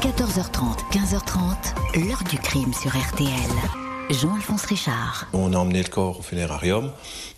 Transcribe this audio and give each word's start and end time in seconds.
14h30, 0.00 0.76
15h30, 0.92 2.06
l'heure 2.06 2.22
du 2.28 2.38
crime 2.38 2.72
sur 2.74 2.90
RTL. 2.90 3.30
Jean-Alphonse 4.10 4.66
Richard. 4.66 5.26
On 5.32 5.54
a 5.54 5.56
emmené 5.56 5.82
le 5.82 5.88
corps 5.88 6.20
au 6.20 6.22
funérarium 6.22 6.90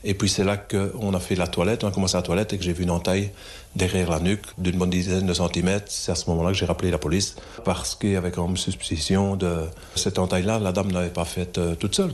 et 0.02 0.12
puis 0.14 0.28
c'est 0.28 0.42
là 0.42 0.56
qu'on 0.56 1.14
a 1.14 1.20
fait 1.20 1.36
la 1.36 1.46
toilette, 1.46 1.84
on 1.84 1.88
a 1.88 1.90
commencé 1.92 2.16
la 2.16 2.22
toilette 2.22 2.52
et 2.52 2.58
que 2.58 2.64
j'ai 2.64 2.72
vu 2.72 2.82
une 2.82 2.90
entaille 2.90 3.30
derrière 3.76 4.10
la 4.10 4.18
nuque 4.18 4.44
d'une 4.58 4.76
bonne 4.76 4.90
dizaine 4.90 5.26
de 5.26 5.34
centimètres. 5.34 5.86
C'est 5.88 6.10
à 6.10 6.16
ce 6.16 6.28
moment-là 6.30 6.50
que 6.50 6.56
j'ai 6.56 6.66
rappelé 6.66 6.90
la 6.90 6.98
police 6.98 7.36
parce 7.64 7.94
qu'il 7.94 8.10
y 8.10 8.16
avait 8.16 8.32
quand 8.32 8.46
même 8.46 8.56
suspicion 8.56 9.36
de 9.36 9.60
cette 9.94 10.18
entaille-là, 10.18 10.58
la 10.58 10.72
dame 10.72 10.90
n'avait 10.90 11.08
pas 11.10 11.24
faite 11.24 11.58
euh, 11.58 11.76
toute 11.76 11.94
seule. 11.94 12.12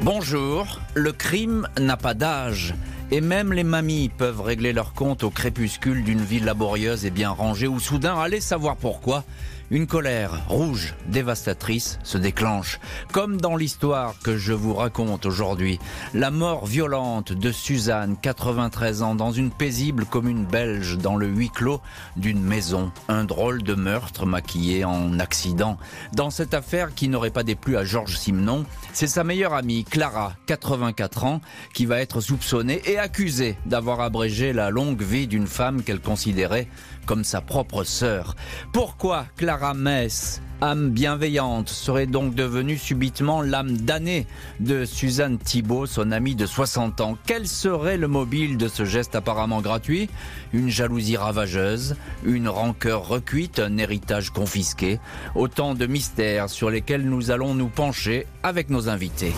Bonjour, 0.00 0.80
le 0.94 1.12
crime 1.12 1.68
n'a 1.78 1.96
pas 1.96 2.14
d'âge. 2.14 2.74
Et 3.14 3.20
même 3.20 3.52
les 3.52 3.62
mamies 3.62 4.08
peuvent 4.08 4.40
régler 4.40 4.72
leur 4.72 4.94
compte 4.94 5.22
au 5.22 5.28
crépuscule 5.28 6.02
d'une 6.02 6.22
vie 6.22 6.40
laborieuse 6.40 7.04
et 7.04 7.10
bien 7.10 7.28
rangée 7.28 7.68
où 7.68 7.78
soudain, 7.78 8.18
allez 8.18 8.40
savoir 8.40 8.74
pourquoi, 8.76 9.26
une 9.72 9.86
colère 9.86 10.46
rouge, 10.48 10.94
dévastatrice, 11.06 11.98
se 12.02 12.18
déclenche. 12.18 12.78
Comme 13.10 13.40
dans 13.40 13.56
l'histoire 13.56 14.14
que 14.22 14.36
je 14.36 14.52
vous 14.52 14.74
raconte 14.74 15.24
aujourd'hui. 15.24 15.78
La 16.12 16.30
mort 16.30 16.66
violente 16.66 17.32
de 17.32 17.50
Suzanne, 17.50 18.16
93 18.20 19.02
ans, 19.02 19.14
dans 19.14 19.32
une 19.32 19.50
paisible 19.50 20.04
commune 20.04 20.44
belge, 20.44 20.98
dans 20.98 21.16
le 21.16 21.26
huis 21.26 21.48
clos 21.48 21.80
d'une 22.18 22.42
maison. 22.42 22.92
Un 23.08 23.24
drôle 23.24 23.62
de 23.62 23.74
meurtre 23.74 24.26
maquillé 24.26 24.84
en 24.84 25.18
accident. 25.18 25.78
Dans 26.12 26.28
cette 26.28 26.52
affaire 26.52 26.94
qui 26.94 27.08
n'aurait 27.08 27.30
pas 27.30 27.42
déplu 27.42 27.78
à 27.78 27.84
Georges 27.84 28.18
Simenon, 28.18 28.66
c'est 28.92 29.06
sa 29.06 29.24
meilleure 29.24 29.54
amie, 29.54 29.84
Clara, 29.84 30.34
84 30.48 31.24
ans, 31.24 31.40
qui 31.72 31.86
va 31.86 32.00
être 32.00 32.20
soupçonnée 32.20 32.82
et 32.84 32.98
accusée 33.02 33.56
d'avoir 33.66 34.00
abrégé 34.00 34.52
la 34.52 34.70
longue 34.70 35.02
vie 35.02 35.26
d'une 35.26 35.48
femme 35.48 35.82
qu'elle 35.82 36.00
considérait 36.00 36.68
comme 37.04 37.24
sa 37.24 37.40
propre 37.40 37.82
sœur. 37.82 38.36
Pourquoi 38.72 39.26
Clara 39.36 39.74
Mess, 39.74 40.40
âme 40.60 40.90
bienveillante, 40.90 41.68
serait 41.68 42.06
donc 42.06 42.36
devenue 42.36 42.78
subitement 42.78 43.42
l'âme 43.42 43.76
damnée 43.76 44.26
de 44.60 44.84
Suzanne 44.84 45.38
Thibault, 45.38 45.86
son 45.86 46.12
amie 46.12 46.36
de 46.36 46.46
60 46.46 47.00
ans? 47.00 47.18
Quel 47.26 47.48
serait 47.48 47.96
le 47.96 48.06
mobile 48.06 48.56
de 48.56 48.68
ce 48.68 48.84
geste 48.84 49.16
apparemment 49.16 49.60
gratuit? 49.60 50.08
Une 50.52 50.70
jalousie 50.70 51.16
ravageuse, 51.16 51.96
une 52.24 52.48
rancœur 52.48 53.08
recuite, 53.08 53.58
un 53.58 53.78
héritage 53.78 54.30
confisqué 54.30 55.00
Autant 55.34 55.74
de 55.74 55.86
mystères 55.86 56.48
sur 56.48 56.70
lesquels 56.70 57.04
nous 57.04 57.32
allons 57.32 57.54
nous 57.54 57.68
pencher 57.68 58.26
avec 58.44 58.70
nos 58.70 58.88
invités. 58.88 59.32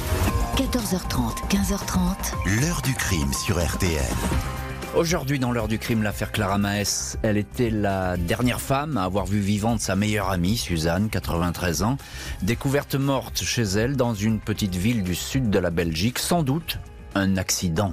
14h30, 0.57 1.49
15h30. 1.49 2.61
L'heure 2.61 2.81
du 2.83 2.95
crime 2.95 3.33
sur 3.33 3.61
RTL. 3.61 4.01
Aujourd'hui, 4.95 5.41
dans 5.41 5.51
l'heure 5.51 5.67
du 5.67 5.81
crime, 5.81 6.05
l'affaire 6.05 6.31
Clara 6.31 6.59
Maes, 6.59 7.17
elle 7.25 7.39
était 7.39 7.71
la 7.71 8.17
dernière 8.17 8.61
femme 8.61 8.97
à 8.97 9.03
avoir 9.03 9.27
vu 9.27 9.41
vivante 9.41 9.81
sa 9.81 9.97
meilleure 9.97 10.31
amie, 10.31 10.57
Suzanne, 10.57 11.09
93 11.11 11.83
ans, 11.83 11.97
découverte 12.43 12.95
morte 12.95 13.43
chez 13.43 13.63
elle 13.65 13.97
dans 13.97 14.15
une 14.15 14.39
petite 14.39 14.77
ville 14.77 15.03
du 15.03 15.17
sud 15.17 15.51
de 15.51 15.59
la 15.59 15.71
Belgique, 15.71 16.21
sans 16.21 16.45
doute 16.45 16.79
un 17.17 17.37
accident. 17.37 17.93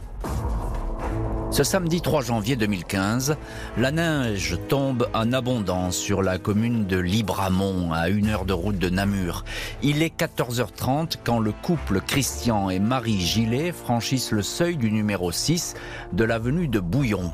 Ce 1.52 1.66
samedi 1.66 2.00
3 2.00 2.22
janvier 2.22 2.56
2015, 2.56 3.36
la 3.76 3.92
neige 3.92 4.58
tombe 4.70 5.10
en 5.14 5.34
abondance 5.34 5.98
sur 5.98 6.22
la 6.22 6.38
commune 6.38 6.86
de 6.86 6.98
Libramont, 6.98 7.92
à 7.92 8.08
une 8.08 8.30
heure 8.30 8.46
de 8.46 8.54
route 8.54 8.78
de 8.78 8.88
Namur. 8.88 9.44
Il 9.84 10.02
est 10.02 10.18
14h30 10.18 11.18
quand 11.26 11.40
le 11.40 11.52
couple 11.52 12.00
Christian 12.00 12.70
et 12.70 12.80
Marie 12.80 13.20
Gillet 13.20 13.74
franchissent 13.74 14.32
le 14.32 14.44
seuil 14.44 14.78
du 14.78 14.94
numéro 14.94 15.34
6 15.34 15.74
de 16.14 16.24
l'avenue 16.24 16.70
de 16.70 16.80
Bouillon. 16.80 17.34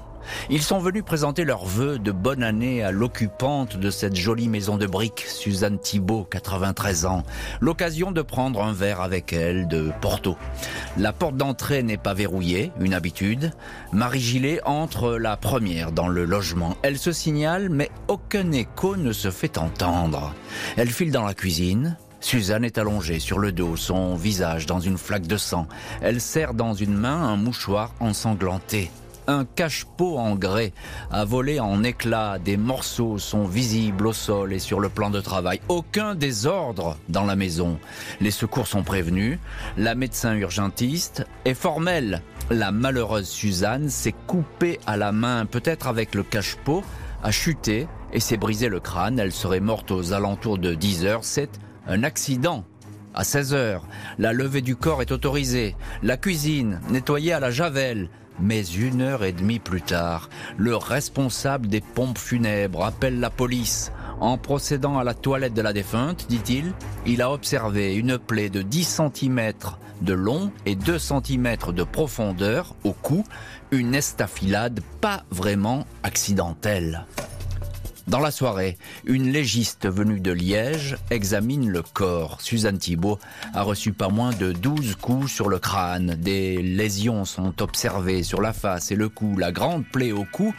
Ils 0.49 0.61
sont 0.61 0.79
venus 0.79 1.03
présenter 1.03 1.43
leurs 1.43 1.65
vœux 1.65 1.99
de 1.99 2.11
bonne 2.11 2.43
année 2.43 2.83
à 2.83 2.91
l'occupante 2.91 3.77
de 3.77 3.89
cette 3.89 4.15
jolie 4.15 4.49
maison 4.49 4.77
de 4.77 4.85
briques, 4.85 5.25
Suzanne 5.27 5.79
Thibault, 5.79 6.27
93 6.29 7.05
ans. 7.05 7.23
L'occasion 7.59 8.11
de 8.11 8.21
prendre 8.21 8.63
un 8.63 8.73
verre 8.73 9.01
avec 9.01 9.33
elle 9.33 9.67
de 9.67 9.91
Porto. 10.01 10.37
La 10.97 11.13
porte 11.13 11.37
d'entrée 11.37 11.83
n'est 11.83 11.97
pas 11.97 12.13
verrouillée, 12.13 12.71
une 12.79 12.93
habitude. 12.93 13.51
Marie 13.91 14.19
Gillet 14.19 14.61
entre 14.65 15.17
la 15.17 15.37
première 15.37 15.91
dans 15.91 16.07
le 16.07 16.25
logement. 16.25 16.77
Elle 16.81 16.97
se 16.97 17.11
signale, 17.11 17.69
mais 17.69 17.89
aucun 18.07 18.51
écho 18.51 18.95
ne 18.95 19.11
se 19.11 19.31
fait 19.31 19.57
entendre. 19.57 20.33
Elle 20.75 20.89
file 20.89 21.11
dans 21.11 21.25
la 21.25 21.33
cuisine, 21.33 21.97
Suzanne 22.19 22.65
est 22.65 22.77
allongée 22.77 23.19
sur 23.19 23.39
le 23.39 23.51
dos, 23.51 23.75
son 23.75 24.15
visage 24.15 24.65
dans 24.65 24.79
une 24.79 24.97
flaque 24.97 25.27
de 25.27 25.37
sang. 25.37 25.67
Elle 26.01 26.19
serre 26.19 26.53
dans 26.53 26.73
une 26.73 26.95
main 26.95 27.23
un 27.23 27.37
mouchoir 27.37 27.93
ensanglanté 27.99 28.91
un 29.27 29.45
cache-pot 29.45 30.17
en 30.17 30.35
grès 30.35 30.73
a 31.11 31.25
volé 31.25 31.59
en 31.59 31.83
éclats. 31.83 32.39
Des 32.39 32.57
morceaux 32.57 33.17
sont 33.17 33.45
visibles 33.45 34.07
au 34.07 34.13
sol 34.13 34.53
et 34.53 34.59
sur 34.59 34.79
le 34.79 34.89
plan 34.89 35.09
de 35.09 35.21
travail. 35.21 35.61
Aucun 35.67 36.15
désordre 36.15 36.97
dans 37.09 37.25
la 37.25 37.35
maison. 37.35 37.77
Les 38.21 38.31
secours 38.31 38.67
sont 38.67 38.83
prévenus. 38.83 39.39
La 39.77 39.95
médecin 39.95 40.33
urgentiste 40.35 41.25
est 41.45 41.53
formelle. 41.53 42.21
La 42.49 42.71
malheureuse 42.71 43.27
Suzanne 43.27 43.89
s'est 43.89 44.15
coupée 44.25 44.79
à 44.87 44.95
la 44.95 45.11
main, 45.11 45.45
peut-être 45.45 45.87
avec 45.87 46.15
le 46.15 46.23
cache-pot, 46.23 46.83
a 47.21 47.31
chuté 47.31 47.87
et 48.13 48.21
s'est 48.21 48.37
brisé 48.37 48.69
le 48.69 48.79
crâne. 48.79 49.19
Elle 49.19 49.33
serait 49.33 49.59
morte 49.59 49.91
aux 49.91 50.13
alentours 50.13 50.57
de 50.57 50.73
10 50.73 51.05
heures. 51.05 51.25
C'est 51.25 51.49
un 51.87 52.03
accident 52.03 52.63
à 53.13 53.23
16 53.23 53.53
heures. 53.53 53.83
La 54.17 54.31
levée 54.31 54.61
du 54.61 54.75
corps 54.75 55.01
est 55.01 55.11
autorisée. 55.11 55.75
La 56.03 56.15
cuisine, 56.15 56.79
nettoyée 56.89 57.33
à 57.33 57.39
la 57.39 57.51
javel. 57.51 58.09
Mais 58.39 58.63
une 58.63 59.01
heure 59.01 59.23
et 59.23 59.31
demie 59.31 59.59
plus 59.59 59.81
tard, 59.81 60.29
le 60.57 60.75
responsable 60.75 61.67
des 61.67 61.81
pompes 61.81 62.17
funèbres 62.17 62.85
appelle 62.85 63.19
la 63.19 63.29
police. 63.29 63.91
En 64.19 64.37
procédant 64.37 64.97
à 64.97 65.03
la 65.03 65.13
toilette 65.13 65.53
de 65.53 65.61
la 65.61 65.73
défunte, 65.73 66.27
dit-il, 66.27 66.73
il 67.05 67.21
a 67.21 67.31
observé 67.31 67.95
une 67.95 68.17
plaie 68.17 68.49
de 68.49 68.61
10 68.61 69.01
cm 69.13 69.53
de 70.01 70.13
long 70.13 70.51
et 70.65 70.75
2 70.75 70.97
cm 70.99 71.57
de 71.73 71.83
profondeur 71.83 72.75
au 72.83 72.93
cou, 72.93 73.23
une 73.71 73.95
estafilade 73.95 74.81
pas 75.01 75.23
vraiment 75.31 75.85
accidentelle. 76.03 77.05
Dans 78.07 78.19
la 78.19 78.31
soirée, 78.31 78.77
une 79.05 79.33
légiste 79.33 79.85
venue 79.85 80.21
de 80.21 80.31
Liège 80.31 80.95
examine 81.11 81.69
le 81.69 81.81
corps. 81.81 82.39
Suzanne 82.39 82.77
Thibault 82.77 83.19
a 83.53 83.63
reçu 83.63 83.91
pas 83.91 84.07
moins 84.07 84.31
de 84.31 84.53
12 84.53 84.95
coups 84.95 85.29
sur 85.29 85.49
le 85.49 85.59
crâne. 85.59 86.15
Des 86.17 86.61
lésions 86.61 87.25
sont 87.25 87.61
observées 87.61 88.23
sur 88.23 88.41
la 88.41 88.53
face 88.53 88.91
et 88.91 88.95
le 88.95 89.09
cou. 89.09 89.35
La 89.37 89.51
grande 89.51 89.85
plaie 89.85 90.13
au 90.13 90.23
cou 90.23 90.55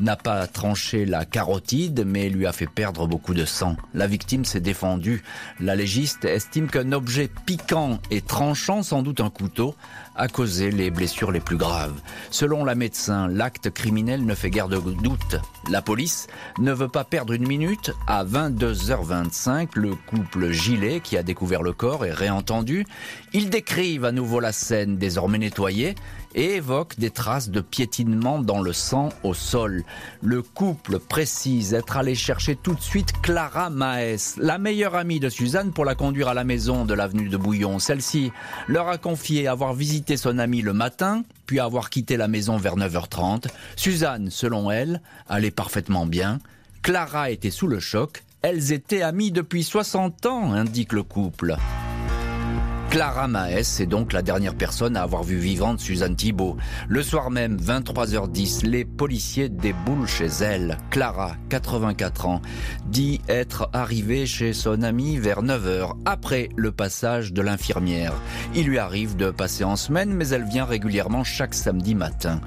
n'a 0.00 0.16
pas 0.16 0.46
tranché 0.46 1.04
la 1.04 1.24
carotide, 1.24 2.04
mais 2.06 2.28
lui 2.28 2.46
a 2.46 2.52
fait 2.52 2.66
perdre 2.66 3.06
beaucoup 3.06 3.34
de 3.34 3.44
sang. 3.44 3.76
La 3.94 4.06
victime 4.06 4.44
s'est 4.44 4.60
défendue. 4.60 5.22
La 5.60 5.76
légiste 5.76 6.24
estime 6.24 6.68
qu'un 6.68 6.92
objet 6.92 7.30
piquant 7.46 7.98
et 8.10 8.20
tranchant, 8.20 8.82
sans 8.82 9.02
doute 9.02 9.20
un 9.20 9.30
couteau, 9.30 9.74
a 10.16 10.28
causé 10.28 10.70
les 10.70 10.90
blessures 10.90 11.32
les 11.32 11.40
plus 11.40 11.56
graves. 11.56 11.98
Selon 12.30 12.64
la 12.64 12.74
médecin, 12.74 13.28
l'acte 13.28 13.70
criminel 13.70 14.24
ne 14.24 14.34
fait 14.34 14.50
guère 14.50 14.68
de 14.68 14.78
doute. 14.78 15.36
La 15.70 15.82
police 15.82 16.26
ne 16.58 16.72
veut 16.72 16.88
pas 16.88 17.04
perdre 17.04 17.32
une 17.32 17.46
minute. 17.46 17.92
À 18.06 18.24
22h25, 18.24 19.70
le 19.74 19.94
couple 19.94 20.50
Gilet, 20.50 21.00
qui 21.00 21.16
a 21.16 21.22
découvert 21.22 21.62
le 21.62 21.72
corps, 21.72 22.04
est 22.04 22.12
réentendu. 22.12 22.86
Ils 23.32 23.50
décrivent 23.50 24.04
à 24.04 24.12
nouveau 24.12 24.40
la 24.40 24.52
scène 24.52 24.96
désormais 24.96 25.38
nettoyée 25.38 25.94
et 26.34 26.56
évoquent 26.56 26.98
des 26.98 27.10
traces 27.10 27.50
de 27.50 27.60
piétinement 27.60 28.38
dans 28.38 28.60
le 28.60 28.72
sang 28.72 29.10
au 29.22 29.34
sol. 29.34 29.84
Le 30.22 30.42
couple 30.42 30.98
précise 30.98 31.74
être 31.74 31.96
allé 31.96 32.14
chercher 32.14 32.56
tout 32.56 32.74
de 32.74 32.80
suite 32.80 33.12
Clara 33.22 33.70
Maes, 33.70 34.36
la 34.36 34.58
meilleure 34.58 34.94
amie 34.94 35.20
de 35.20 35.28
Suzanne, 35.28 35.72
pour 35.72 35.84
la 35.84 35.94
conduire 35.94 36.28
à 36.28 36.34
la 36.34 36.44
maison 36.44 36.84
de 36.84 36.94
l'avenue 36.94 37.28
de 37.28 37.36
Bouillon. 37.36 37.78
Celle-ci 37.78 38.32
leur 38.68 38.88
a 38.88 38.98
confié 38.98 39.48
avoir 39.48 39.74
visité 39.74 40.16
son 40.16 40.38
amie 40.38 40.62
le 40.62 40.72
matin, 40.72 41.22
puis 41.46 41.60
avoir 41.60 41.90
quitté 41.90 42.16
la 42.16 42.28
maison 42.28 42.56
vers 42.56 42.76
9h30. 42.76 43.46
Suzanne, 43.76 44.30
selon 44.30 44.70
elle, 44.70 45.00
allait 45.28 45.50
parfaitement 45.50 46.06
bien. 46.06 46.38
Clara 46.82 47.30
était 47.30 47.50
sous 47.50 47.66
le 47.66 47.80
choc. 47.80 48.22
Elles 48.42 48.72
étaient 48.72 49.02
amies 49.02 49.32
depuis 49.32 49.64
60 49.64 50.26
ans, 50.26 50.52
indique 50.52 50.92
le 50.92 51.02
couple. 51.02 51.56
Clara 52.90 53.28
Maes 53.28 53.78
est 53.78 53.86
donc 53.86 54.12
la 54.12 54.20
dernière 54.20 54.56
personne 54.56 54.96
à 54.96 55.02
avoir 55.02 55.22
vu 55.22 55.36
vivante 55.36 55.78
Suzanne 55.78 56.16
Thibault. 56.16 56.56
Le 56.88 57.04
soir 57.04 57.30
même, 57.30 57.56
23h10, 57.56 58.66
les 58.66 58.84
policiers 58.84 59.48
déboulent 59.48 60.08
chez 60.08 60.26
elle. 60.40 60.76
Clara, 60.90 61.36
84 61.50 62.26
ans, 62.26 62.42
dit 62.86 63.20
être 63.28 63.70
arrivée 63.72 64.26
chez 64.26 64.52
son 64.52 64.82
amie 64.82 65.18
vers 65.18 65.44
9h, 65.44 65.92
après 66.04 66.48
le 66.56 66.72
passage 66.72 67.32
de 67.32 67.42
l'infirmière. 67.42 68.12
Il 68.56 68.66
lui 68.66 68.78
arrive 68.78 69.14
de 69.14 69.30
passer 69.30 69.62
en 69.62 69.76
semaine, 69.76 70.12
mais 70.12 70.30
elle 70.30 70.42
vient 70.42 70.64
régulièrement 70.64 71.22
chaque 71.22 71.54
samedi 71.54 71.94
matin. 71.94 72.40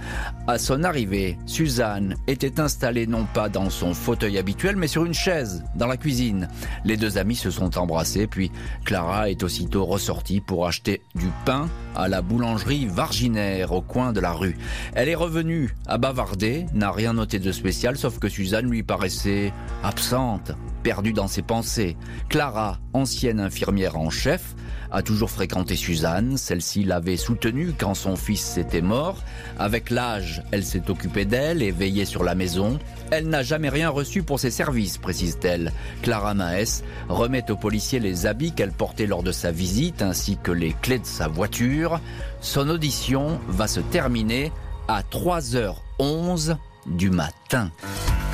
À 0.48 0.58
son 0.58 0.84
arrivée, 0.84 1.38
Suzanne 1.46 2.18
était 2.28 2.60
installée 2.60 3.08
non 3.08 3.26
pas 3.34 3.48
dans 3.48 3.70
son 3.70 3.94
fauteuil 3.94 4.38
habituel, 4.38 4.76
mais 4.76 4.88
sur 4.88 5.06
une 5.06 5.14
chaise, 5.14 5.64
dans 5.78 5.88
la 5.88 5.96
cuisine. 5.96 6.50
Les 6.84 6.98
deux 6.98 7.18
amis 7.18 7.38
se 7.38 7.50
sont 7.50 7.78
embrassés, 7.78 8.28
puis 8.28 8.52
Clara 8.84 9.30
est 9.30 9.42
aussitôt 9.42 9.86
ressortie 9.86 10.33
pour 10.42 10.68
acheter 10.68 11.02
du 11.16 11.28
pain 11.46 11.70
à 11.96 12.08
la 12.08 12.22
boulangerie 12.22 12.86
Varginaire 12.86 13.72
au 13.72 13.82
coin 13.82 14.14
de 14.14 14.20
la 14.20 14.32
rue. 14.32 14.58
Elle 14.94 15.10
est 15.10 15.16
revenue 15.16 15.76
à 15.88 15.98
bavarder, 15.98 16.66
n'a 16.74 16.92
rien 16.92 17.14
noté 17.14 17.40
de 17.40 17.52
spécial 17.52 17.98
sauf 17.98 18.20
que 18.20 18.30
Suzanne 18.30 18.70
lui 18.70 18.84
paraissait 18.84 19.54
absente. 19.84 20.52
Perdu 20.84 21.14
dans 21.14 21.28
ses 21.28 21.42
pensées. 21.42 21.98
Clara, 22.30 22.78
ancienne 22.94 23.40
infirmière 23.40 23.98
en 23.98 24.10
chef, 24.10 24.56
a 24.92 25.02
toujours 25.02 25.32
fréquenté 25.32 25.76
Suzanne. 25.76 26.38
Celle-ci 26.38 26.84
l'avait 26.84 27.18
soutenue 27.18 27.74
quand 27.76 27.96
son 27.96 28.16
fils 28.16 28.58
était 28.58 28.82
mort. 28.82 29.24
Avec 29.58 29.90
l'âge, 29.90 30.44
elle 30.52 30.64
s'est 30.64 30.90
occupée 30.90 31.26
d'elle 31.26 31.64
et 31.64 31.72
veillée 31.72 32.06
sur 32.06 32.24
la 32.24 32.36
maison. 32.36 32.78
Elle 33.10 33.28
n'a 33.28 33.42
jamais 33.42 33.70
rien 33.70 33.90
reçu 33.90 34.22
pour 34.22 34.40
ses 34.40 34.52
services, 34.52 34.98
précise-t-elle. 34.98 35.72
Clara 36.04 36.34
Maes 36.34 36.84
remet 37.10 37.50
au 37.50 37.56
policier 37.56 38.00
les 38.00 38.26
habits 38.28 38.52
qu'elle 38.52 38.72
portait 38.72 39.08
lors 39.08 39.24
de 39.24 39.32
sa 39.32 39.52
visite 39.52 40.02
ainsi 40.02 40.38
que 40.42 40.52
les 40.52 40.74
clés 40.82 41.00
de 41.00 41.06
sa 41.06 41.28
voiture. 41.28 42.00
Son 42.42 42.70
audition 42.70 43.40
va 43.48 43.68
se 43.68 43.80
terminer 43.80 44.52
à 44.88 45.02
3h11 45.02 46.58
du 46.86 47.10
matin. 47.10 47.72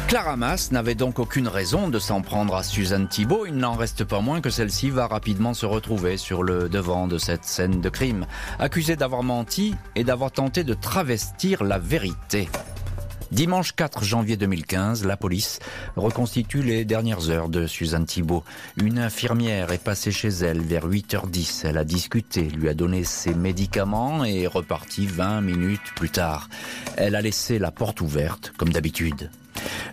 Clara 0.10 0.38
Mass 0.38 0.72
n'avait 0.72 0.96
donc 0.96 1.20
aucune 1.20 1.48
raison 1.48 1.88
de 1.88 2.00
s'en 2.00 2.22
prendre 2.22 2.56
à 2.56 2.64
Suzanne 2.64 3.08
Thibault. 3.08 3.46
Il 3.46 3.54
n'en 3.54 3.76
reste 3.76 4.04
pas 4.04 4.22
moins 4.22 4.42
que 4.42 4.50
celle-ci 4.50 4.90
va 4.90 5.06
rapidement 5.06 5.54
se 5.54 5.68
retrouver 5.68 6.18
sur 6.18 6.42
le 6.42 6.68
devant 6.68 7.06
de 7.06 7.20
cette 7.20 7.46
scène 7.46 7.80
de 7.80 7.90
crime, 7.90 8.26
accusée 8.58 8.96
d'avoir 8.96 9.22
menti 9.22 9.76
et 9.94 10.04
d'avoir 10.04 10.32
tenté 10.32 10.64
de 10.64 10.74
travestir 10.74 11.64
la 11.64 11.78
vérité. 11.78 12.50
Dimanche 13.32 13.74
4 13.74 14.04
janvier 14.04 14.36
2015, 14.36 15.06
la 15.06 15.16
police 15.16 15.60
reconstitue 15.96 16.64
les 16.64 16.86
dernières 16.86 17.30
heures 17.30 17.48
de 17.48 17.68
Suzanne 17.68 18.08
Thibault. 18.08 18.44
Une 18.78 18.98
infirmière 18.98 19.72
est 19.72 19.84
passée 19.84 20.12
chez 20.12 20.30
elle 20.30 20.62
vers 20.62 20.88
8h10. 20.88 21.68
Elle 21.68 21.78
a 21.78 21.84
discuté, 21.84 22.42
lui 22.42 22.68
a 22.68 22.74
donné 22.74 23.04
ses 23.04 23.36
médicaments 23.36 24.26
et 24.26 24.42
est 24.42 24.48
repartie 24.48 25.06
20 25.06 25.42
minutes 25.42 25.94
plus 25.96 26.10
tard. 26.10 26.50
Elle 26.98 27.16
a 27.16 27.22
laissé 27.22 27.60
la 27.60 27.70
porte 27.70 28.02
ouverte, 28.02 28.54
comme 28.58 28.70
d'habitude. 28.70 29.30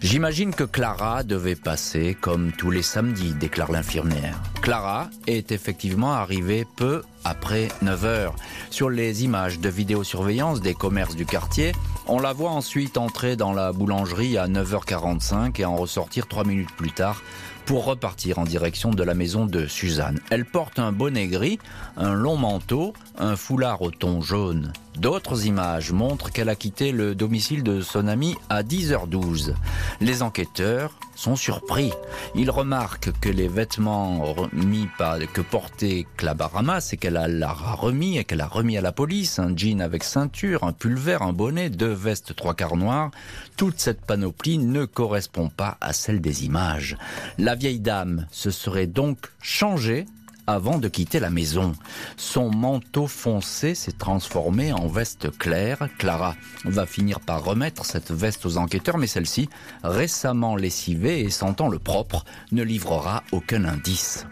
J'imagine 0.02 0.54
que 0.54 0.64
Clara 0.64 1.22
devait 1.22 1.56
passer 1.56 2.16
comme 2.20 2.52
tous 2.52 2.70
les 2.70 2.82
samedis, 2.82 3.34
déclare 3.34 3.72
l'infirmière. 3.72 4.40
Clara 4.60 5.08
est 5.26 5.52
effectivement 5.52 6.12
arrivée 6.12 6.66
peu 6.76 7.02
après 7.24 7.68
9 7.82 8.04
heures. 8.04 8.36
Sur 8.70 8.90
les 8.90 9.24
images 9.24 9.58
de 9.58 9.68
vidéosurveillance 9.68 10.60
des 10.60 10.74
commerces 10.74 11.16
du 11.16 11.24
quartier, 11.24 11.72
on 12.08 12.18
la 12.18 12.32
voit 12.32 12.50
ensuite 12.50 12.98
entrer 12.98 13.36
dans 13.36 13.52
la 13.52 13.72
boulangerie 13.72 14.38
à 14.38 14.46
9h45 14.46 15.60
et 15.60 15.64
en 15.64 15.76
ressortir 15.76 16.26
3 16.26 16.44
minutes 16.44 16.74
plus 16.76 16.92
tard 16.92 17.22
pour 17.66 17.84
repartir 17.84 18.38
en 18.38 18.44
direction 18.44 18.90
de 18.90 19.02
la 19.02 19.14
maison 19.14 19.44
de 19.44 19.66
Suzanne. 19.66 20.20
Elle 20.30 20.44
porte 20.44 20.78
un 20.78 20.92
bonnet 20.92 21.26
gris, 21.26 21.58
un 21.96 22.14
long 22.14 22.36
manteau, 22.36 22.94
un 23.18 23.34
foulard 23.34 23.82
au 23.82 23.90
ton 23.90 24.20
jaune. 24.20 24.72
D'autres 24.96 25.46
images 25.46 25.92
montrent 25.92 26.30
qu'elle 26.30 26.48
a 26.48 26.54
quitté 26.54 26.92
le 26.92 27.14
domicile 27.14 27.62
de 27.62 27.80
son 27.80 28.06
ami 28.06 28.36
à 28.48 28.62
10h12. 28.62 29.54
Les 30.00 30.22
enquêteurs 30.22 30.98
sont 31.16 31.36
surpris. 31.36 31.92
Ils 32.34 32.50
remarquent 32.50 33.12
que 33.20 33.28
les 33.28 33.48
vêtements 33.48 34.22
remis 34.32 34.88
que 35.34 35.40
portait 35.40 36.06
Clabarama, 36.16 36.80
c'est 36.80 36.96
qu'elle 36.96 37.16
a, 37.16 37.52
remis 37.52 38.16
et 38.16 38.24
qu'elle 38.24 38.40
a 38.40 38.46
remis 38.46 38.78
à 38.78 38.80
la 38.80 38.92
police 38.92 39.38
un 39.38 39.54
jean 39.56 39.80
avec 39.82 40.04
ceinture, 40.04 40.64
un 40.64 40.72
pull 40.72 40.98
un 41.20 41.32
bonnet, 41.32 41.68
deux 41.68 41.92
vestes 41.96 42.36
trois 42.36 42.54
quarts 42.54 42.76
noirs. 42.76 43.10
Toute 43.56 43.80
cette 43.80 44.02
panoplie 44.02 44.58
ne 44.58 44.84
correspond 44.84 45.48
pas 45.48 45.76
à 45.80 45.92
celle 45.92 46.20
des 46.20 46.44
images. 46.44 46.96
La 47.38 47.54
vieille 47.54 47.80
dame 47.80 48.26
se 48.30 48.50
serait 48.50 48.86
donc 48.86 49.18
changée 49.40 50.06
avant 50.46 50.78
de 50.78 50.88
quitter 50.88 51.20
la 51.20 51.30
maison. 51.30 51.72
Son 52.16 52.50
manteau 52.50 53.06
foncé 53.06 53.74
s'est 53.74 53.92
transformé 53.92 54.72
en 54.72 54.86
veste 54.86 55.36
claire. 55.36 55.88
Clara 55.98 56.36
va 56.64 56.86
finir 56.86 57.20
par 57.20 57.44
remettre 57.44 57.84
cette 57.84 58.12
veste 58.12 58.46
aux 58.46 58.56
enquêteurs, 58.56 58.98
mais 58.98 59.06
celle-ci, 59.06 59.48
récemment 59.82 60.56
lessivée 60.56 61.20
et 61.20 61.30
sentant 61.30 61.68
le 61.68 61.78
propre, 61.78 62.24
ne 62.52 62.62
livrera 62.62 63.24
aucun 63.32 63.64
indice. 63.64 64.26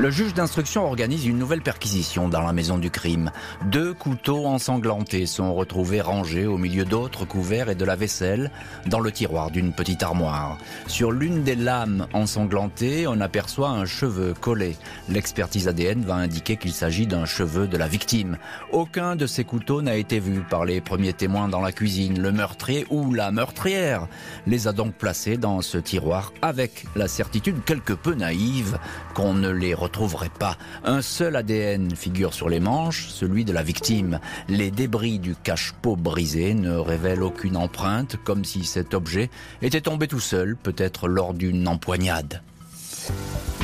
Le 0.00 0.10
juge 0.10 0.32
d'instruction 0.32 0.86
organise 0.86 1.26
une 1.26 1.38
nouvelle 1.38 1.60
perquisition 1.60 2.28
dans 2.28 2.42
la 2.42 2.52
maison 2.52 2.78
du 2.78 2.88
crime. 2.88 3.32
Deux 3.64 3.92
couteaux 3.92 4.46
ensanglantés 4.46 5.26
sont 5.26 5.52
retrouvés 5.52 6.00
rangés 6.00 6.46
au 6.46 6.56
milieu 6.56 6.84
d'autres 6.84 7.24
couverts 7.24 7.68
et 7.68 7.74
de 7.74 7.84
la 7.84 7.96
vaisselle 7.96 8.52
dans 8.86 9.00
le 9.00 9.10
tiroir 9.10 9.50
d'une 9.50 9.72
petite 9.72 10.04
armoire. 10.04 10.56
Sur 10.86 11.10
l'une 11.10 11.42
des 11.42 11.56
lames 11.56 12.06
ensanglantées, 12.12 13.08
on 13.08 13.20
aperçoit 13.20 13.70
un 13.70 13.86
cheveu 13.86 14.34
collé. 14.40 14.76
L'expertise 15.08 15.66
ADN 15.66 16.02
va 16.02 16.14
indiquer 16.14 16.56
qu'il 16.58 16.72
s'agit 16.72 17.08
d'un 17.08 17.24
cheveu 17.24 17.66
de 17.66 17.76
la 17.76 17.88
victime. 17.88 18.38
Aucun 18.70 19.16
de 19.16 19.26
ces 19.26 19.42
couteaux 19.42 19.82
n'a 19.82 19.96
été 19.96 20.20
vu 20.20 20.42
par 20.48 20.64
les 20.64 20.80
premiers 20.80 21.12
témoins 21.12 21.48
dans 21.48 21.60
la 21.60 21.72
cuisine. 21.72 22.22
Le 22.22 22.30
meurtrier 22.30 22.86
ou 22.90 23.14
la 23.14 23.32
meurtrière 23.32 24.06
les 24.46 24.68
a 24.68 24.72
donc 24.72 24.94
placés 24.94 25.38
dans 25.38 25.60
ce 25.60 25.76
tiroir 25.76 26.32
avec 26.40 26.84
la 26.94 27.08
certitude 27.08 27.64
quelque 27.64 27.94
peu 27.94 28.14
naïve 28.14 28.78
qu'on 29.12 29.34
ne 29.34 29.50
les 29.50 29.74
retrouverait 29.88 30.28
pas. 30.28 30.56
Un 30.84 31.00
seul 31.00 31.34
ADN 31.34 31.96
figure 31.96 32.34
sur 32.34 32.48
les 32.48 32.60
manches, 32.60 33.08
celui 33.08 33.44
de 33.44 33.52
la 33.52 33.62
victime. 33.62 34.20
Les 34.48 34.70
débris 34.70 35.18
du 35.18 35.34
cache-pot 35.34 35.96
brisé 35.96 36.54
ne 36.54 36.76
révèlent 36.76 37.22
aucune 37.22 37.56
empreinte, 37.56 38.16
comme 38.22 38.44
si 38.44 38.64
cet 38.64 38.92
objet 38.92 39.30
était 39.62 39.80
tombé 39.80 40.06
tout 40.06 40.20
seul, 40.20 40.56
peut-être 40.56 41.08
lors 41.08 41.32
d'une 41.32 41.66
empoignade. 41.66 42.42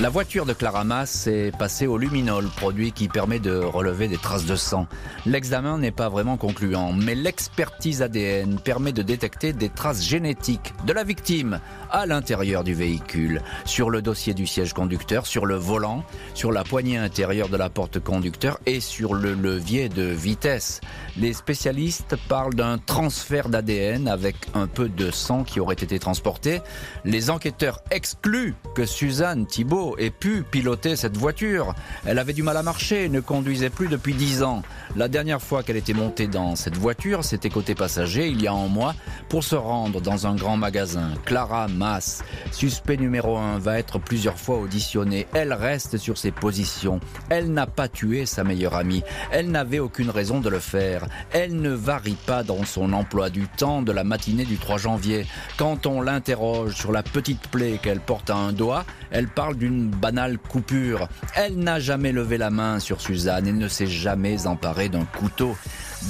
La 0.00 0.08
voiture 0.08 0.44
de 0.44 0.52
Claramas 0.52 1.28
est 1.28 1.56
passée 1.56 1.86
au 1.86 1.98
luminol, 1.98 2.48
produit 2.56 2.90
qui 2.90 3.06
permet 3.06 3.38
de 3.38 3.56
relever 3.56 4.08
des 4.08 4.18
traces 4.18 4.44
de 4.44 4.56
sang. 4.56 4.88
L'examen 5.24 5.78
n'est 5.78 5.92
pas 5.92 6.08
vraiment 6.08 6.36
concluant, 6.36 6.92
mais 6.92 7.14
l'expertise 7.14 8.02
ADN 8.02 8.58
permet 8.58 8.92
de 8.92 9.02
détecter 9.02 9.52
des 9.52 9.68
traces 9.68 10.02
génétiques 10.02 10.74
de 10.84 10.92
la 10.92 11.04
victime 11.04 11.60
à 11.92 12.06
l'intérieur 12.06 12.64
du 12.64 12.74
véhicule, 12.74 13.40
sur 13.64 13.88
le 13.88 14.02
dossier 14.02 14.34
du 14.34 14.48
siège 14.48 14.72
conducteur, 14.72 15.26
sur 15.26 15.46
le 15.46 15.54
volant, 15.54 16.02
sur 16.34 16.50
la 16.50 16.64
poignée 16.64 16.98
intérieure 16.98 17.48
de 17.48 17.56
la 17.56 17.70
porte 17.70 18.00
conducteur 18.00 18.58
et 18.66 18.80
sur 18.80 19.14
le 19.14 19.32
levier 19.34 19.88
de 19.88 20.02
vitesse. 20.02 20.80
Les 21.16 21.32
spécialistes 21.32 22.16
parlent 22.28 22.54
d'un 22.54 22.78
transfert 22.78 23.48
d'ADN 23.48 24.08
avec 24.08 24.34
un 24.54 24.66
peu 24.66 24.88
de 24.88 25.12
sang 25.12 25.44
qui 25.44 25.60
aurait 25.60 25.74
été 25.74 26.00
transporté. 26.00 26.60
Les 27.04 27.30
enquêteurs 27.30 27.80
excluent 27.92 28.56
que 28.74 28.84
Suzanne 28.84 29.33
Thibault 29.42 29.96
ait 29.98 30.10
pu 30.10 30.42
piloter 30.42 30.96
cette 30.96 31.16
voiture. 31.16 31.74
Elle 32.06 32.18
avait 32.18 32.32
du 32.32 32.42
mal 32.42 32.56
à 32.56 32.62
marcher 32.62 33.08
ne 33.08 33.20
conduisait 33.20 33.70
plus 33.70 33.88
depuis 33.88 34.14
dix 34.14 34.42
ans. 34.42 34.62
La 34.96 35.08
dernière 35.08 35.42
fois 35.42 35.62
qu'elle 35.62 35.76
était 35.76 35.92
montée 35.92 36.26
dans 36.26 36.56
cette 36.56 36.76
voiture, 36.76 37.24
c'était 37.24 37.50
côté 37.50 37.74
passager, 37.74 38.28
il 38.28 38.42
y 38.42 38.46
a 38.46 38.52
un 38.52 38.68
mois, 38.68 38.94
pour 39.28 39.42
se 39.42 39.56
rendre 39.56 40.00
dans 40.00 40.26
un 40.26 40.34
grand 40.34 40.56
magasin. 40.56 41.12
Clara 41.24 41.68
Mass, 41.68 42.22
suspect 42.52 42.96
numéro 42.96 43.36
un, 43.36 43.58
va 43.58 43.78
être 43.78 43.98
plusieurs 43.98 44.38
fois 44.38 44.58
auditionnée. 44.58 45.26
Elle 45.34 45.52
reste 45.52 45.96
sur 45.96 46.18
ses 46.18 46.30
positions. 46.30 47.00
Elle 47.30 47.52
n'a 47.52 47.66
pas 47.66 47.88
tué 47.88 48.26
sa 48.26 48.44
meilleure 48.44 48.74
amie. 48.74 49.02
Elle 49.30 49.50
n'avait 49.50 49.78
aucune 49.78 50.10
raison 50.10 50.40
de 50.40 50.48
le 50.48 50.60
faire. 50.60 51.06
Elle 51.32 51.60
ne 51.60 51.70
varie 51.70 52.18
pas 52.26 52.42
dans 52.42 52.64
son 52.64 52.92
emploi 52.92 53.30
du 53.30 53.48
temps 53.48 53.82
de 53.82 53.92
la 53.92 54.04
matinée 54.04 54.44
du 54.44 54.58
3 54.58 54.78
janvier. 54.78 55.26
Quand 55.56 55.86
on 55.86 56.00
l'interroge 56.00 56.74
sur 56.74 56.92
la 56.92 57.02
petite 57.02 57.48
plaie 57.48 57.78
qu'elle 57.82 58.00
porte 58.00 58.30
à 58.30 58.36
un 58.36 58.52
doigt, 58.52 58.84
elle 59.10 59.23
parle 59.28 59.56
d'une 59.56 59.88
banale 59.88 60.38
coupure. 60.38 61.08
Elle 61.34 61.56
n'a 61.56 61.80
jamais 61.80 62.12
levé 62.12 62.38
la 62.38 62.50
main 62.50 62.78
sur 62.78 63.00
Suzanne 63.00 63.46
et 63.46 63.52
ne 63.52 63.68
s'est 63.68 63.86
jamais 63.86 64.46
emparée 64.46 64.88
d'un 64.88 65.04
couteau. 65.04 65.56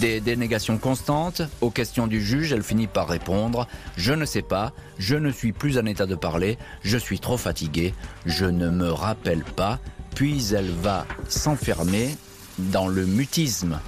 Des 0.00 0.20
dénégations 0.20 0.78
constantes 0.78 1.42
aux 1.60 1.70
questions 1.70 2.06
du 2.06 2.20
juge, 2.20 2.52
elle 2.52 2.62
finit 2.62 2.88
par 2.88 3.08
répondre⁇ 3.08 3.62
Je 3.96 4.12
ne 4.12 4.24
sais 4.24 4.42
pas, 4.42 4.72
je 4.98 5.16
ne 5.16 5.30
suis 5.30 5.52
plus 5.52 5.78
en 5.78 5.86
état 5.86 6.06
de 6.06 6.16
parler, 6.16 6.58
je 6.82 6.98
suis 6.98 7.20
trop 7.20 7.36
fatiguée, 7.36 7.94
je 8.26 8.46
ne 8.46 8.70
me 8.70 8.90
rappelle 8.90 9.44
pas⁇ 9.44 9.74
puis 10.14 10.54
elle 10.54 10.70
va 10.70 11.06
s'enfermer 11.28 12.16
dans 12.58 12.86
le 12.86 13.04
mutisme. 13.04 13.80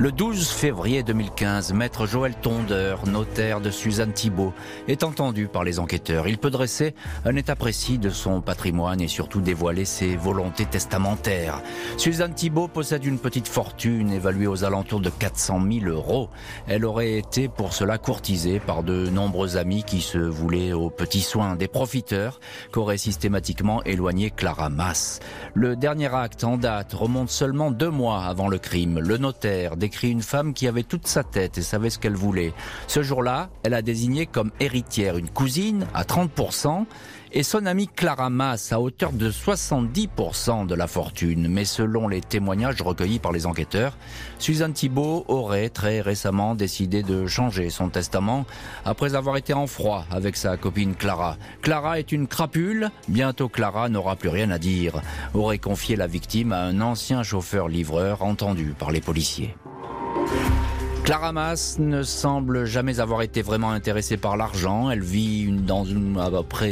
Le 0.00 0.12
12 0.12 0.48
février 0.50 1.02
2015, 1.02 1.72
maître 1.72 2.06
Joël 2.06 2.32
Tondeur, 2.40 3.08
notaire 3.08 3.60
de 3.60 3.68
Suzanne 3.68 4.12
Thibault, 4.12 4.52
est 4.86 5.02
entendu 5.02 5.48
par 5.48 5.64
les 5.64 5.80
enquêteurs. 5.80 6.28
Il 6.28 6.38
peut 6.38 6.50
dresser 6.50 6.94
un 7.24 7.34
état 7.34 7.56
précis 7.56 7.98
de 7.98 8.08
son 8.08 8.40
patrimoine 8.40 9.00
et 9.00 9.08
surtout 9.08 9.40
dévoiler 9.40 9.84
ses 9.84 10.14
volontés 10.14 10.66
testamentaires. 10.66 11.60
Suzanne 11.96 12.32
Thibault 12.32 12.68
possède 12.68 13.04
une 13.04 13.18
petite 13.18 13.48
fortune 13.48 14.12
évaluée 14.12 14.46
aux 14.46 14.62
alentours 14.62 15.00
de 15.00 15.10
400 15.10 15.62
000 15.68 15.86
euros. 15.86 16.28
Elle 16.68 16.84
aurait 16.84 17.14
été 17.14 17.48
pour 17.48 17.72
cela 17.72 17.98
courtisée 17.98 18.60
par 18.60 18.84
de 18.84 19.08
nombreux 19.08 19.56
amis 19.56 19.82
qui 19.82 20.00
se 20.00 20.18
voulaient 20.18 20.72
aux 20.72 20.90
petits 20.90 21.22
soins, 21.22 21.56
des 21.56 21.66
profiteurs 21.66 22.38
qu'aurait 22.70 22.98
systématiquement 22.98 23.82
éloigné 23.82 24.30
Clara 24.30 24.68
Mass. 24.68 25.18
Le 25.54 25.74
dernier 25.74 26.14
acte 26.14 26.44
en 26.44 26.56
date 26.56 26.92
remonte 26.92 27.30
seulement 27.30 27.72
deux 27.72 27.90
mois 27.90 28.26
avant 28.26 28.46
le 28.46 28.58
crime. 28.58 29.00
Le 29.00 29.18
notaire 29.18 29.76
décrit 29.88 30.10
une 30.10 30.20
femme 30.20 30.52
qui 30.52 30.68
avait 30.68 30.82
toute 30.82 31.06
sa 31.06 31.24
tête 31.24 31.56
et 31.56 31.62
savait 31.62 31.88
ce 31.88 31.98
qu'elle 31.98 32.14
voulait. 32.14 32.52
Ce 32.88 33.02
jour-là, 33.02 33.48
elle 33.62 33.72
a 33.72 33.80
désigné 33.80 34.26
comme 34.26 34.50
héritière 34.60 35.16
une 35.16 35.30
cousine 35.30 35.86
à 35.94 36.02
30% 36.02 36.84
et 37.32 37.42
son 37.42 37.64
amie 37.64 37.88
Clara 37.88 38.28
Mass 38.28 38.70
à 38.70 38.80
hauteur 38.80 39.12
de 39.12 39.30
70% 39.30 40.66
de 40.66 40.74
la 40.74 40.86
fortune. 40.86 41.48
Mais 41.48 41.64
selon 41.64 42.06
les 42.06 42.20
témoignages 42.20 42.82
recueillis 42.82 43.18
par 43.18 43.32
les 43.32 43.46
enquêteurs, 43.46 43.96
Suzanne 44.38 44.74
Thibault 44.74 45.24
aurait 45.26 45.70
très 45.70 46.02
récemment 46.02 46.54
décidé 46.54 47.02
de 47.02 47.26
changer 47.26 47.70
son 47.70 47.88
testament 47.88 48.44
après 48.84 49.14
avoir 49.14 49.38
été 49.38 49.54
en 49.54 49.66
froid 49.66 50.04
avec 50.10 50.36
sa 50.36 50.58
copine 50.58 50.96
Clara. 50.96 51.38
Clara 51.62 51.98
est 51.98 52.12
une 52.12 52.26
crapule, 52.26 52.90
bientôt 53.08 53.48
Clara 53.48 53.88
n'aura 53.88 54.16
plus 54.16 54.28
rien 54.28 54.50
à 54.50 54.58
dire, 54.58 55.00
aurait 55.32 55.56
confié 55.56 55.96
la 55.96 56.06
victime 56.06 56.52
à 56.52 56.60
un 56.60 56.82
ancien 56.82 57.22
chauffeur-livreur 57.22 58.22
entendu 58.22 58.74
par 58.78 58.90
les 58.90 59.00
policiers. 59.00 59.54
Clara 61.08 61.32
Mass 61.32 61.78
ne 61.78 62.02
semble 62.02 62.66
jamais 62.66 63.00
avoir 63.00 63.22
été 63.22 63.40
vraiment 63.40 63.70
intéressée 63.70 64.18
par 64.18 64.36
l'argent. 64.36 64.90
Elle 64.90 65.00
vit 65.00 65.40
une, 65.40 65.64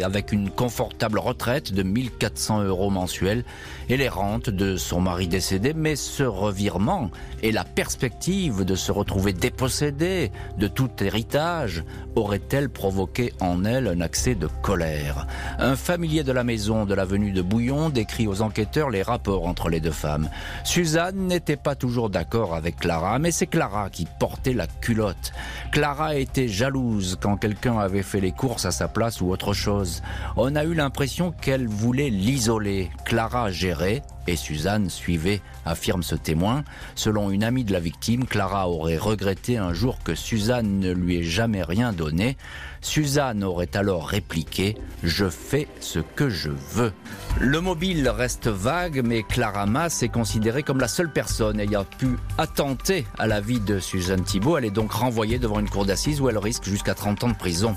avec 0.04 0.30
une 0.30 0.50
confortable 0.50 1.18
retraite 1.18 1.72
de 1.72 1.82
1400 1.82 2.64
euros 2.64 2.90
mensuels 2.90 3.44
et 3.88 3.96
les 3.96 4.10
rentes 4.10 4.50
de 4.50 4.76
son 4.76 5.00
mari 5.00 5.26
décédé. 5.26 5.72
Mais 5.72 5.96
ce 5.96 6.22
revirement 6.22 7.10
et 7.42 7.50
la 7.50 7.64
perspective 7.64 8.66
de 8.66 8.74
se 8.74 8.92
retrouver 8.92 9.32
dépossédée 9.32 10.30
de 10.58 10.68
tout 10.68 10.90
héritage 11.00 11.82
aurait-elle 12.14 12.68
provoqué 12.68 13.32
en 13.40 13.64
elle 13.64 13.88
un 13.88 14.02
accès 14.02 14.34
de 14.34 14.50
colère? 14.60 15.26
Un 15.58 15.76
familier 15.76 16.24
de 16.24 16.32
la 16.32 16.44
maison 16.44 16.84
de 16.84 16.92
l'avenue 16.92 17.32
de 17.32 17.40
Bouillon 17.40 17.88
décrit 17.88 18.28
aux 18.28 18.42
enquêteurs 18.42 18.90
les 18.90 19.02
rapports 19.02 19.46
entre 19.46 19.70
les 19.70 19.80
deux 19.80 19.90
femmes. 19.92 20.28
Suzanne 20.62 21.26
n'était 21.26 21.56
pas 21.56 21.74
toujours 21.74 22.10
d'accord 22.10 22.54
avec 22.54 22.76
Clara, 22.76 23.18
mais 23.18 23.30
c'est 23.30 23.46
Clara 23.46 23.88
qui 23.88 24.06
la 24.54 24.66
culotte. 24.66 25.32
Clara 25.72 26.16
était 26.16 26.48
jalouse 26.48 27.18
quand 27.20 27.36
quelqu'un 27.36 27.78
avait 27.78 28.02
fait 28.02 28.20
les 28.20 28.32
courses 28.32 28.64
à 28.64 28.70
sa 28.70 28.88
place 28.88 29.20
ou 29.20 29.30
autre 29.30 29.52
chose. 29.52 30.02
On 30.36 30.56
a 30.56 30.64
eu 30.64 30.74
l'impression 30.74 31.32
qu'elle 31.32 31.66
voulait 31.66 32.10
l'isoler. 32.10 32.90
Clara 33.04 33.50
gérait 33.50 34.02
et 34.26 34.36
Suzanne 34.36 34.90
suivait, 34.90 35.40
affirme 35.64 36.02
ce 36.02 36.14
témoin. 36.14 36.64
Selon 36.94 37.30
une 37.30 37.44
amie 37.44 37.64
de 37.64 37.72
la 37.72 37.80
victime, 37.80 38.26
Clara 38.26 38.68
aurait 38.68 38.96
regretté 38.96 39.56
un 39.56 39.72
jour 39.72 39.98
que 40.02 40.14
Suzanne 40.14 40.78
ne 40.80 40.92
lui 40.92 41.16
ait 41.18 41.22
jamais 41.22 41.62
rien 41.62 41.92
donné. 41.92 42.36
Suzanne 42.80 43.42
aurait 43.42 43.76
alors 43.76 44.08
répliqué⁇ 44.08 44.72
Je 45.02 45.28
fais 45.28 45.68
ce 45.80 45.98
que 45.98 46.28
je 46.28 46.50
veux⁇ 46.50 46.88
Le 47.40 47.60
mobile 47.60 48.08
reste 48.08 48.48
vague, 48.48 49.02
mais 49.04 49.22
Clara 49.22 49.66
Mass 49.66 50.02
est 50.02 50.08
considérée 50.08 50.62
comme 50.62 50.80
la 50.80 50.88
seule 50.88 51.10
personne 51.10 51.60
ayant 51.60 51.84
pu 51.84 52.16
attenter 52.38 53.06
à 53.18 53.26
la 53.26 53.40
vie 53.40 53.60
de 53.60 53.80
Suzanne 53.80 54.22
Thibault. 54.22 54.58
Elle 54.58 54.66
est 54.66 54.70
donc 54.70 54.92
renvoyée 54.92 55.38
devant 55.38 55.60
une 55.60 55.68
cour 55.68 55.84
d'assises 55.84 56.20
où 56.20 56.28
elle 56.28 56.38
risque 56.38 56.64
jusqu'à 56.64 56.94
30 56.94 57.24
ans 57.24 57.28
de 57.28 57.34
prison. 57.34 57.74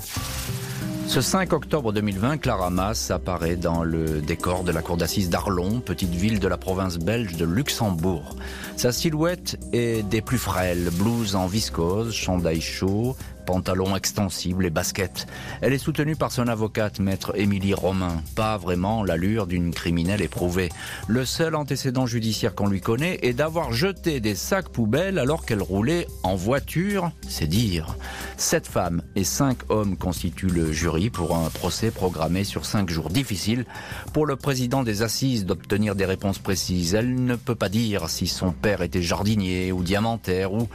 Ce 1.10 1.20
5 1.20 1.52
octobre 1.52 1.92
2020, 1.92 2.38
Clara 2.38 2.70
Mass 2.70 3.10
apparaît 3.10 3.56
dans 3.56 3.82
le 3.82 4.20
décor 4.20 4.62
de 4.62 4.70
la 4.70 4.80
cour 4.80 4.96
d'assises 4.96 5.28
d'Arlon, 5.28 5.80
petite 5.80 6.14
ville 6.14 6.38
de 6.38 6.46
la 6.46 6.56
province 6.56 6.98
belge 6.98 7.34
de 7.36 7.44
Luxembourg. 7.44 8.36
Sa 8.76 8.92
silhouette 8.92 9.58
est 9.72 10.08
des 10.08 10.20
plus 10.20 10.38
frêles, 10.38 10.88
blouse 10.92 11.34
en 11.34 11.48
viscose, 11.48 12.14
chandail 12.14 12.60
chaud, 12.60 13.16
pantalon 13.50 13.96
extensible 13.96 14.64
et 14.64 14.70
baskets. 14.70 15.26
Elle 15.60 15.72
est 15.72 15.78
soutenue 15.78 16.14
par 16.14 16.30
son 16.30 16.46
avocate, 16.46 17.00
maître 17.00 17.32
Émilie 17.34 17.74
Romain. 17.74 18.22
Pas 18.36 18.56
vraiment 18.56 19.02
l'allure 19.02 19.48
d'une 19.48 19.74
criminelle 19.74 20.22
éprouvée. 20.22 20.68
Le 21.08 21.24
seul 21.24 21.56
antécédent 21.56 22.06
judiciaire 22.06 22.54
qu'on 22.54 22.68
lui 22.68 22.80
connaît 22.80 23.18
est 23.22 23.32
d'avoir 23.32 23.72
jeté 23.72 24.20
des 24.20 24.36
sacs 24.36 24.68
poubelles 24.68 25.18
alors 25.18 25.44
qu'elle 25.44 25.62
roulait 25.62 26.06
en 26.22 26.36
voiture, 26.36 27.10
c'est 27.28 27.48
dire. 27.48 27.96
Sept 28.36 28.68
femmes 28.68 29.02
et 29.16 29.24
cinq 29.24 29.58
hommes 29.68 29.96
constituent 29.96 30.46
le 30.46 30.70
jury 30.70 31.10
pour 31.10 31.36
un 31.36 31.50
procès 31.50 31.90
programmé 31.90 32.44
sur 32.44 32.64
cinq 32.64 32.88
jours 32.88 33.10
difficiles 33.10 33.64
pour 34.12 34.26
le 34.26 34.36
président 34.36 34.84
des 34.84 35.02
assises 35.02 35.44
d'obtenir 35.44 35.96
des 35.96 36.06
réponses 36.06 36.38
précises. 36.38 36.94
Elle 36.94 37.24
ne 37.24 37.34
peut 37.34 37.56
pas 37.56 37.68
dire 37.68 38.08
si 38.08 38.28
son 38.28 38.52
père 38.52 38.82
était 38.82 39.02
jardinier 39.02 39.72
ou 39.72 39.82
diamantaire 39.82 40.52
ou 40.52 40.68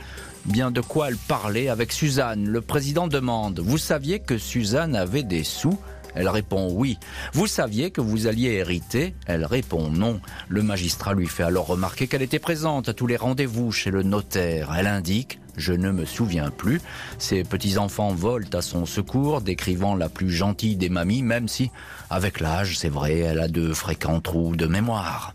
bien 0.46 0.72
de 0.72 0.82
quoi 0.82 1.10
elle 1.10 1.18
parlait 1.18 1.70
avec 1.70 1.92
Suzanne. 1.92 2.48
Le 2.48 2.62
président 2.62 3.08
demande 3.08 3.60
Vous 3.60 3.78
saviez 3.78 4.20
que 4.20 4.38
Suzanne 4.38 4.96
avait 4.96 5.24
des 5.24 5.44
sous? 5.44 5.80
Elle 6.16 6.30
répond 6.30 6.72
oui. 6.72 6.98
Vous 7.34 7.48
saviez 7.48 7.92
que 7.92 8.00
vous 8.00 8.28
alliez 8.28 8.52
hériter? 8.52 9.14
Elle 9.25 9.46
répond 9.46 9.90
non. 9.90 10.22
Le 10.48 10.64
magistrat 10.64 11.14
lui 11.14 11.28
fait 11.28 11.44
alors 11.44 11.68
remarquer 11.68 12.08
qu'elle 12.08 12.22
était 12.22 12.40
présente 12.40 12.88
à 12.88 12.94
tous 12.94 13.08
les 13.08 13.18
rendez-vous 13.18 13.72
chez 13.72 13.92
le 13.92 14.04
notaire. 14.04 14.74
Elle 14.78 14.88
indique 14.88 15.40
je 15.58 15.74
ne 15.74 15.92
me 15.92 16.06
souviens 16.06 16.52
plus. 16.52 16.82
Ses 17.18 17.44
petits-enfants 17.44 18.14
volent 18.14 18.50
à 18.54 18.62
son 18.62 18.86
secours, 18.86 19.42
décrivant 19.42 19.96
la 19.96 20.10
plus 20.10 20.30
gentille 20.30 20.75
des 20.75 20.90
mamies, 20.90 21.24
même 21.24 21.48
si, 21.48 21.72
avec 22.10 22.40
l'âge, 22.40 22.78
c'est 22.78 22.90
vrai, 22.90 23.20
elle 23.20 23.40
a 23.40 23.48
de 23.48 23.74
fréquents 23.74 24.20
trous 24.20 24.56
de 24.56 24.68
mémoire. 24.68 25.34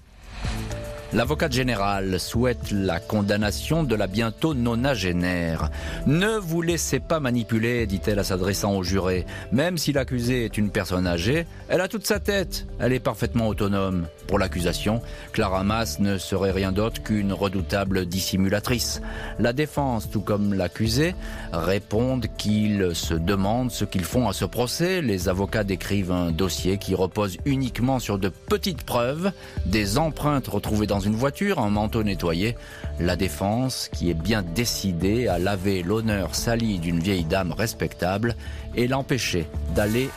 L'avocate 1.13 1.53
générale 1.53 2.21
souhaite 2.21 2.71
la 2.71 3.01
condamnation 3.01 3.83
de 3.83 3.97
la 3.97 4.07
bientôt 4.07 4.55
nonagénaire. 4.55 5.69
Ne 6.07 6.39
vous 6.39 6.63
laissez 6.63 7.01
pas 7.01 7.19
manipuler, 7.19 7.85
dit-elle 7.89 8.21
en 8.21 8.25
s'adressant 8.25 8.77
au 8.77 8.85
juré. 8.85 9.27
Même 9.51 9.77
si 9.77 9.93
l'accusée 9.93 10.45
est 10.45 10.57
une 10.57 10.71
personne 10.71 11.09
âgée, 11.09 11.47
elle 11.69 11.81
a 11.81 11.89
toute 11.89 12.07
sa 12.07 12.21
tête. 12.21 12.69
Elle 12.79 12.93
est 12.93 13.01
parfaitement 13.01 13.49
autonome. 13.49 14.07
Pour 14.29 14.39
l'accusation, 14.39 15.03
Clara 15.33 15.65
Mass 15.65 15.99
ne 15.99 16.17
serait 16.17 16.53
rien 16.53 16.71
d'autre 16.71 17.03
qu'une 17.03 17.33
redoutable 17.33 18.07
dissimulatrice. 18.07 19.03
La 19.41 19.53
défense, 19.53 20.09
tout 20.09 20.21
comme 20.21 20.55
l'accusé, 20.55 21.17
répondent 21.53 22.29
qu'ils 22.39 22.95
se 22.95 23.15
demandent 23.15 23.73
ce 23.73 23.85
qu'ils 23.85 24.05
font 24.05 24.29
à 24.29 24.33
ce 24.33 24.45
procès. 24.45 25.03
Les 25.03 25.29
avocats 25.29 25.65
décrivent 25.65 26.13
un 26.13 26.31
dossier 26.31 26.79
qui 26.79 26.95
repose 26.95 27.37
uniquement 27.47 27.99
sur 27.99 28.17
de 28.21 28.29
petites 28.29 28.85
preuves, 28.85 29.33
des 29.67 29.99
empreintes 29.99 30.47
retrouvées 30.47 30.87
dans 30.87 31.00
une 31.01 31.17
voiture, 31.17 31.59
un 31.59 31.71
manteau 31.71 32.03
nettoyé. 32.03 32.57
La 32.99 33.17
défense, 33.17 33.89
qui 33.93 34.11
est 34.11 34.15
bien 34.15 34.43
décidée 34.43 35.29
à 35.29 35.39
laver 35.39 35.83
l'honneur 35.83 36.35
sali 36.35 36.79
d'une 36.79 37.01
vieille 37.01 37.25
dame 37.25 37.53
respectable 37.53 38.37
et 38.75 38.87
l'empêcher 38.87 39.47
d'aller 39.75 40.09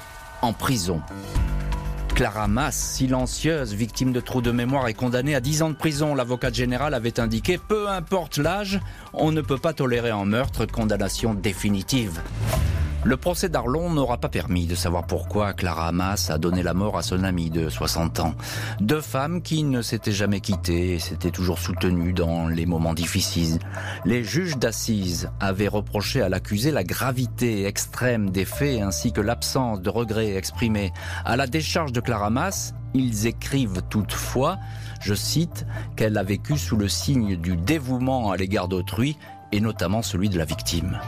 en 0.42 0.54
prison. 0.54 1.02
Clara 2.16 2.48
Mass, 2.48 2.76
silencieuse, 2.76 3.74
victime 3.74 4.12
de 4.14 4.20
trous 4.20 4.42
de 4.42 4.52
mémoire, 4.52 4.88
est 4.88 4.94
condamnée 4.94 5.34
à 5.34 5.40
10 5.40 5.64
ans 5.64 5.70
de 5.72 5.76
prison. 5.76 6.14
L'avocat 6.14 6.52
général 6.52 6.94
avait 6.94 7.20
indiqué, 7.20 7.58
peu 7.58 7.90
importe 7.90 8.38
l'âge, 8.38 8.80
on 9.14 9.32
ne 9.32 9.42
peut 9.42 9.58
pas 9.58 9.74
tolérer 9.74 10.12
un 10.12 10.26
meurtre, 10.26 10.66
condamnation 10.66 11.34
définitive. 11.34 12.22
Le 13.06 13.18
procès 13.18 13.50
d'Arlon 13.50 13.90
n'aura 13.90 14.18
pas 14.18 14.30
permis 14.30 14.66
de 14.66 14.76
savoir 14.76 15.06
pourquoi 15.06 15.52
Clara 15.52 15.90
Hamas 15.90 16.30
a 16.30 16.38
donné 16.38 16.64
la 16.64 16.74
mort 16.74 16.98
à 16.98 17.02
son 17.02 17.26
amie 17.26 17.50
de 17.50 17.68
60 17.68 18.22
ans. 18.22 18.34
Deux 18.80 19.02
femmes 19.02 19.42
qui 19.42 19.64
ne 19.64 19.82
s'étaient 19.82 20.14
jamais 20.14 20.40
quittées 20.40 20.94
et 20.94 21.00
s'étaient 21.00 21.30
toujours 21.30 21.60
soutenues 21.60 22.14
dans 22.14 22.48
les 22.48 22.66
moments 22.66 22.94
difficiles. 22.94 23.60
Les 24.06 24.24
juges 24.24 24.58
d'assises 24.58 25.30
avaient 25.42 25.68
reproché 25.68 26.22
à 26.22 26.30
l'accusé 26.30 26.72
la 26.72 26.86
gravité 26.86 27.66
extrême 27.66 28.30
des 28.30 28.46
faits 28.46 28.82
ainsi 28.82 29.12
que 29.12 29.20
l'absence 29.20 29.82
de 29.82 29.90
regret 29.90 30.36
exprimé. 30.36 30.94
À 31.26 31.36
la 31.36 31.46
décharge 31.46 31.92
de 31.92 32.00
Clara 32.00 32.28
Hamas, 32.28 32.74
ils 32.94 33.28
écrivent 33.28 33.82
toutefois, 33.90 34.60
je 35.02 35.14
cite, 35.14 35.66
qu'elle 35.98 36.18
a 36.18 36.24
vécu 36.24 36.58
sous 36.58 36.78
le 36.78 36.88
signe 36.88 37.36
du 37.36 37.58
dévouement 37.58 38.32
à 38.32 38.38
l'égard 38.38 38.70
d'autrui 38.70 39.18
et 39.52 39.60
notamment 39.60 40.02
celui 40.02 40.30
de 40.30 40.38
la 40.38 40.46
victime. 40.46 41.00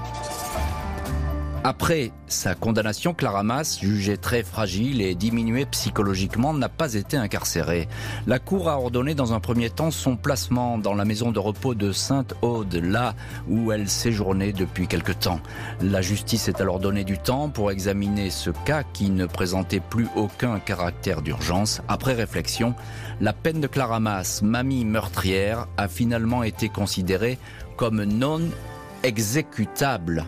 Après 1.67 2.11
sa 2.27 2.53
condamnation, 2.53 3.15
Clara 3.15 3.41
Mass, 3.41 3.79
jugée 3.79 4.17
très 4.17 4.43
fragile 4.43 5.01
et 5.01 5.15
diminuée 5.15 5.65
psychologiquement, 5.65 6.53
n'a 6.53 6.69
pas 6.69 6.93
été 6.93 7.17
incarcérée. 7.17 7.87
La 8.27 8.37
Cour 8.37 8.69
a 8.69 8.77
ordonné 8.77 9.15
dans 9.15 9.33
un 9.33 9.39
premier 9.39 9.71
temps 9.71 9.89
son 9.89 10.15
placement 10.15 10.77
dans 10.77 10.93
la 10.93 11.05
maison 11.05 11.31
de 11.31 11.39
repos 11.39 11.73
de 11.73 11.91
Sainte-Aude, 11.91 12.75
là 12.75 13.15
où 13.49 13.71
elle 13.71 13.89
séjournait 13.89 14.53
depuis 14.53 14.85
quelque 14.85 15.11
temps. 15.11 15.39
La 15.81 16.03
justice 16.03 16.49
est 16.49 16.61
alors 16.61 16.79
donné 16.79 17.03
du 17.03 17.17
temps 17.17 17.49
pour 17.49 17.71
examiner 17.71 18.29
ce 18.29 18.51
cas 18.51 18.83
qui 18.83 19.09
ne 19.09 19.25
présentait 19.25 19.79
plus 19.79 20.07
aucun 20.15 20.59
caractère 20.59 21.23
d'urgence. 21.23 21.81
Après 21.87 22.13
réflexion, 22.13 22.75
la 23.21 23.33
peine 23.33 23.59
de 23.59 23.65
Clara 23.65 23.99
Mass, 23.99 24.43
mamie 24.43 24.85
meurtrière, 24.85 25.65
a 25.77 25.87
finalement 25.87 26.43
été 26.43 26.69
considérée 26.69 27.39
comme 27.75 28.03
non 28.03 28.41
exécutable. 29.01 30.27